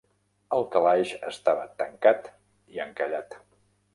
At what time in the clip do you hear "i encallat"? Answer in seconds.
2.79-3.41